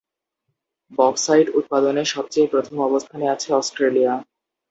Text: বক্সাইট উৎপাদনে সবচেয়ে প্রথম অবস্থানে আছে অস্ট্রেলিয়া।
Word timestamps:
বক্সাইট 0.91 1.47
উৎপাদনে 1.59 2.03
সবচেয়ে 2.05 2.47
প্রথম 2.47 2.75
অবস্থানে 2.79 3.25
আছে 3.29 3.49
অস্ট্রেলিয়া। 3.53 4.13